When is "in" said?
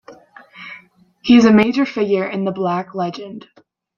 2.27-2.43